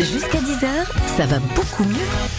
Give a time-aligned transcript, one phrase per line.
[0.00, 1.96] Jusqu'à 10h, ça va beaucoup mieux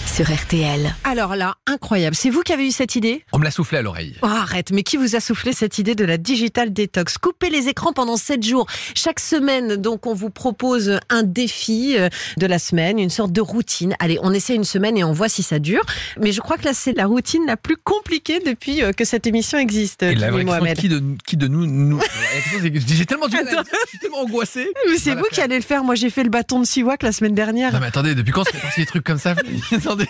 [0.07, 0.95] sur RTL.
[1.03, 2.15] Alors là, incroyable.
[2.15, 3.23] C'est vous qui avez eu cette idée?
[3.33, 4.15] On me l'a soufflé à l'oreille.
[4.23, 7.19] Oh, arrête, mais qui vous a soufflé cette idée de la digital détox?
[7.19, 8.65] Couper les écrans pendant 7 jours.
[8.95, 13.41] Chaque semaine, donc, on vous propose un défi euh, de la semaine, une sorte de
[13.41, 13.95] routine.
[13.99, 15.83] Allez, on essaie une semaine et on voit si ça dure.
[16.19, 19.27] Mais je crois que là, c'est la routine la plus compliquée depuis euh, que cette
[19.27, 20.01] émission existe.
[20.01, 20.77] Et la vraie question, Mohamed.
[20.79, 21.67] qui de, qui de nous.
[21.67, 21.99] nous...
[22.87, 24.67] J'ai tellement du mal à le dire, je suis tellement angoissé.
[24.89, 25.83] Mais c'est va vous qui allez le faire.
[25.83, 27.50] Moi, j'ai fait le bâton de Siwak la semaine dernière.
[27.51, 29.35] Non mais attendez, depuis quand on se fait passer des trucs comme ça
[29.71, 30.07] Attendez,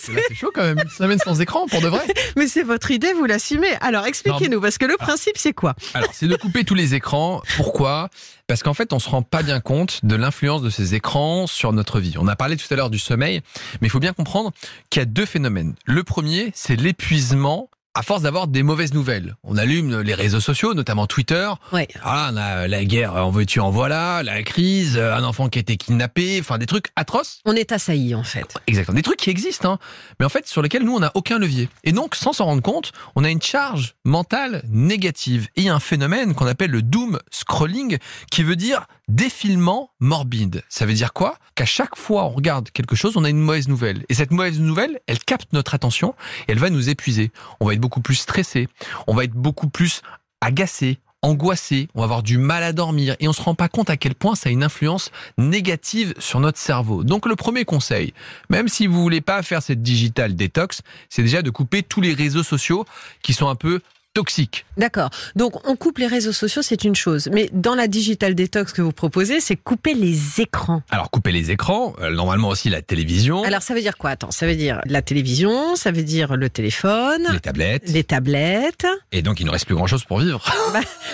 [0.00, 0.78] c'est chaud quand même.
[0.78, 2.02] Une semaine sans écran, pour de vrai.
[2.36, 3.74] Mais c'est votre idée, vous l'assumez.
[3.80, 5.74] Alors, expliquez-nous, parce que le principe, c'est quoi?
[5.94, 7.42] Alors, c'est de couper tous les écrans.
[7.56, 8.08] Pourquoi?
[8.46, 11.72] Parce qu'en fait, on se rend pas bien compte de l'influence de ces écrans sur
[11.72, 12.14] notre vie.
[12.18, 13.40] On a parlé tout à l'heure du sommeil,
[13.80, 14.52] mais il faut bien comprendre
[14.90, 15.74] qu'il y a deux phénomènes.
[15.84, 19.36] Le premier, c'est l'épuisement à force d'avoir des mauvaises nouvelles.
[19.42, 21.50] On allume les réseaux sociaux, notamment Twitter.
[21.72, 21.88] Ouais.
[22.02, 25.60] Ah, on a la guerre, en veux-tu, en voilà, la crise, un enfant qui a
[25.60, 27.40] été kidnappé, enfin des trucs atroces.
[27.44, 28.54] On est assailli, en fait.
[28.66, 28.96] Exactement.
[28.96, 29.78] Des trucs qui existent, hein,
[30.18, 31.68] mais en fait sur lesquels nous on n'a aucun levier.
[31.84, 36.34] Et donc sans s'en rendre compte, on a une charge mentale négative et un phénomène
[36.34, 37.98] qu'on appelle le doom scrolling,
[38.30, 40.62] qui veut dire défilement morbide.
[40.68, 41.36] Ça veut dire quoi?
[41.54, 44.04] Qu'à chaque fois on regarde quelque chose, on a une mauvaise nouvelle.
[44.08, 46.14] Et cette mauvaise nouvelle, elle capte notre attention
[46.48, 47.30] et elle va nous épuiser.
[47.60, 48.68] On va être beaucoup plus stressé,
[49.06, 50.02] on va être beaucoup plus
[50.40, 53.90] agacé, angoissé, on va avoir du mal à dormir et on se rend pas compte
[53.90, 57.04] à quel point ça a une influence négative sur notre cerveau.
[57.04, 58.12] Donc le premier conseil,
[58.50, 62.14] même si vous voulez pas faire cette digital détox, c'est déjà de couper tous les
[62.14, 62.84] réseaux sociaux
[63.22, 63.80] qui sont un peu
[64.14, 64.64] toxiques.
[64.76, 65.10] D'accord.
[65.36, 67.28] Donc, on coupe les réseaux sociaux, c'est une chose.
[67.32, 70.82] Mais dans la digital détox que vous proposez, c'est couper les écrans.
[70.90, 74.10] Alors couper les écrans, euh, normalement aussi la télévision, Alors, ça veut dire quoi?
[74.10, 78.86] Attends, ça veut dire la télévision, ça veut dire le téléphone, les tablettes, les tablettes.
[79.12, 80.42] et donc il ne reste plus grand chose pour vivre.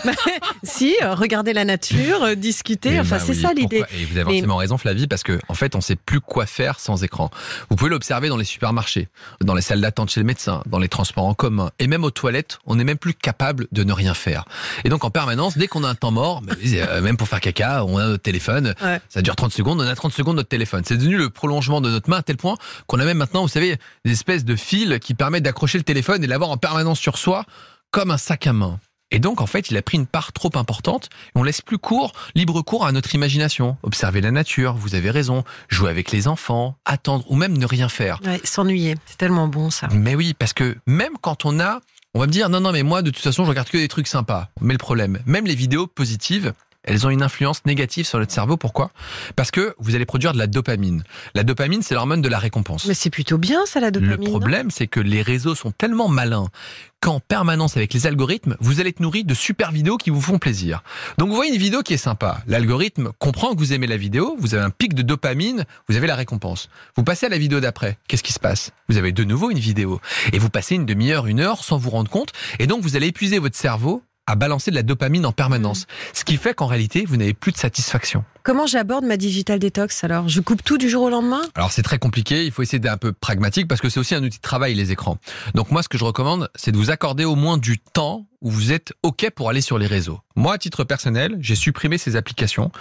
[0.05, 0.12] Bah,
[0.62, 3.83] si, euh, regarder la nature, euh, discuter, Mais enfin, bah c'est oui, ça l'idée.
[3.99, 6.47] Et vous avez Mais- forcément raison, Flavie, parce que en fait, on sait plus quoi
[6.47, 7.31] faire sans écran.
[7.69, 9.09] Vous pouvez l'observer dans les supermarchés,
[9.41, 12.12] dans les salles d'attente chez le médecin, dans les transports en commun, et même aux
[12.12, 14.44] toilettes, on n'est même plus capable de ne rien faire.
[14.84, 17.41] Et donc, en permanence, dès qu'on a un temps mort, bah, euh, même pour faire
[17.41, 18.75] caca, on a notre téléphone.
[18.82, 19.00] Ouais.
[19.09, 20.82] Ça dure 30 secondes, on a 30 secondes notre téléphone.
[20.84, 22.56] C'est devenu le prolongement de notre main à tel point
[22.87, 26.25] qu'on a même maintenant, vous savez, des espèces de fils qui permettent d'accrocher le téléphone
[26.25, 27.44] et l'avoir en permanence sur soi,
[27.91, 28.81] comme un sac à main.
[29.10, 31.09] Et donc, en fait, il a pris une part trop importante.
[31.34, 33.78] On laisse plus court, libre cours à notre imagination.
[33.82, 35.44] Observer la nature, vous avez raison.
[35.69, 38.21] Jouer avec les enfants, attendre ou même ne rien faire.
[38.25, 39.88] Ouais, S'ennuyer, c'est tellement bon ça.
[39.93, 41.81] Mais oui, parce que même quand on a,
[42.15, 43.89] on va me dire, non, non, mais moi, de toute façon, je regarde que des
[43.89, 44.51] trucs sympas.
[44.61, 46.53] Mais le problème, même les vidéos positives,
[46.88, 48.56] elles ont une influence négative sur notre cerveau.
[48.56, 48.91] Pourquoi?
[49.37, 51.04] Parce que vous allez produire de la dopamine.
[51.34, 52.87] La dopamine, c'est l'hormone de la récompense.
[52.87, 54.16] Mais c'est plutôt bien ça, la dopamine.
[54.16, 56.48] Le problème, c'est que les réseaux sont tellement malins
[57.00, 60.38] qu'en permanence avec les algorithmes, vous allez être nourri de super vidéos qui vous font
[60.38, 60.82] plaisir.
[61.19, 62.43] Donc vous voyez une vidéo qui est sympa.
[62.47, 66.06] L'algorithme comprend que vous aimez la vidéo, vous avez un pic de dopamine, vous avez
[66.06, 66.69] la récompense.
[66.97, 67.98] Vous passez à la vidéo d'après.
[68.09, 68.72] Qu'est-ce qui se passe?
[68.88, 70.00] Vous avez de nouveau une vidéo.
[70.32, 72.32] Et vous passez une demi-heure, une heure sans vous rendre compte.
[72.59, 75.87] Et donc vous allez épuiser votre cerveau à balancer de la dopamine en permanence.
[76.12, 78.25] Ce qui fait qu'en réalité, vous n'avez plus de satisfaction.
[78.48, 80.26] Comment j'aborde ma digital détox alors?
[80.31, 81.42] Je coupe tout du jour au lendemain?
[81.54, 84.14] Alors c'est très compliqué, il faut essayer d'être un peu pragmatique parce que c'est aussi
[84.14, 85.19] un outil de travail les écrans.
[85.53, 88.50] Donc moi ce que je recommande c'est de vous accorder au moins du temps où
[88.50, 90.20] vous êtes OK pour aller sur les réseaux.
[90.34, 92.72] Moi à titre personnel, j'ai supprimé ces applications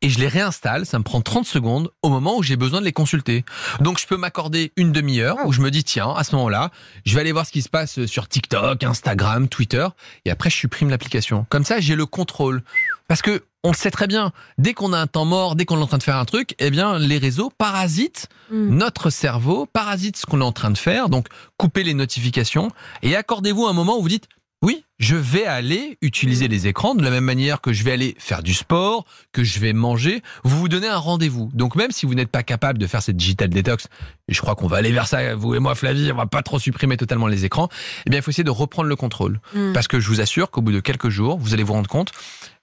[0.00, 2.84] et je les réinstalle, ça me prend 30 secondes au moment où j'ai besoin de
[2.84, 3.44] les consulter.
[3.80, 6.70] Donc je peux m'accorder une demi-heure où je me dis tiens, à ce moment-là,
[7.04, 9.88] je vais aller voir ce qui se passe sur TikTok, Instagram, Twitter
[10.24, 11.46] et après je supprime l'application.
[11.48, 12.62] Comme ça, j'ai le contrôle.
[13.08, 15.78] Parce que on le sait très bien, dès qu'on a un temps mort, dès qu'on
[15.78, 18.76] est en train de faire un truc, eh bien les réseaux parasitent Hmm.
[18.76, 22.70] notre cerveau, parasitent ce qu'on est en train de faire, donc coupez les notifications
[23.02, 24.28] et accordez-vous un moment où vous dites
[24.62, 28.14] oui, je vais aller utiliser les écrans de la même manière que je vais aller
[28.18, 30.22] faire du sport, que je vais manger.
[30.44, 31.50] Vous vous donnez un rendez-vous.
[31.52, 33.86] Donc même si vous n'êtes pas capable de faire cette digital détox,
[34.28, 36.42] et je crois qu'on va aller vers ça, vous et moi Flavie, on va pas
[36.42, 37.68] trop supprimer totalement les écrans,
[38.06, 39.40] eh bien il faut essayer de reprendre le contrôle.
[39.54, 39.72] Hmm.
[39.74, 42.12] Parce que je vous assure qu'au bout de quelques jours, vous allez vous rendre compte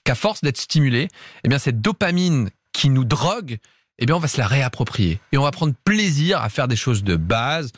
[0.03, 1.08] qu'à force d'être stimulé,
[1.44, 3.58] eh bien cette dopamine qui nous drogue,
[4.00, 6.75] eh bien on va se la réapproprier et on va prendre plaisir à faire des
[6.75, 7.72] choses de base,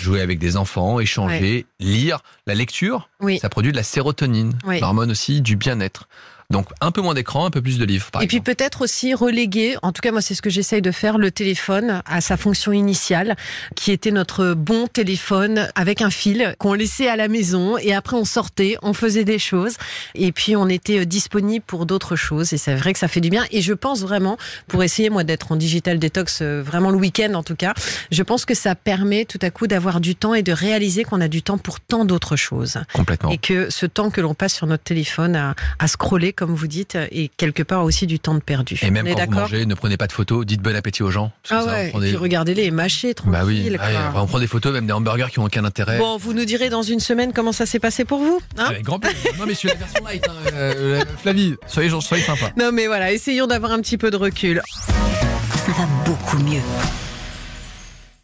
[0.00, 3.38] jouer avec des enfants, échanger, lire, la lecture, Oui.
[3.38, 4.80] ça produit de la sérotonine, Oui.
[4.80, 6.08] l'hormone aussi du bien-être.
[6.50, 9.14] Donc un peu moins d'écran, un peu plus de livres par Et puis peut-être aussi
[9.14, 12.36] reléguer, en tout cas moi c'est ce que j'essaye de faire, le téléphone à sa
[12.36, 13.36] fonction initiale,
[13.74, 17.78] qui était notre bon téléphone avec un fil qu'on laissait à la maison.
[17.78, 19.76] Et après on sortait, on faisait des choses.
[20.14, 22.52] Et puis on était euh, disponible pour d'autres choses.
[22.52, 23.44] Et c'est vrai que ça fait du bien.
[23.50, 24.36] Et je pense vraiment,
[24.68, 27.74] pour essayer moi d'être en digital détox euh, vraiment le week-end en tout cas,
[28.10, 31.20] je pense que ça permet tout à coup d'avoir du temps et de réaliser qu'on
[31.20, 32.78] a du temps pour tant d'autres choses.
[32.92, 33.30] Complètement.
[33.30, 36.66] et que ce temps que l'on passe sur notre téléphone à, à scroller comme vous
[36.66, 38.76] dites, et quelque part aussi du temps de perdu.
[38.82, 41.12] Et même On quand vous mangez, ne prenez pas de photos, dites bon appétit aux
[41.12, 41.30] gens.
[41.48, 43.32] parce que Ah ça, on ouais, et puis regardez-les mâchés, tranquille.
[43.32, 43.86] Bah oui, quoi.
[43.86, 45.98] ouais, on prend des photos, même des hamburgers qui ont aucun intérêt.
[45.98, 48.40] Bon, vous nous direz dans une semaine comment ça s'est passé pour vous.
[48.58, 49.30] hein Avec grand plaisir.
[49.38, 52.50] Non mais je suis la version light, hein, euh, euh, Flavie, soyez, soyez sympa.
[52.58, 54.60] non mais voilà, essayons d'avoir un petit peu de recul.
[54.66, 56.60] Ça va beaucoup mieux.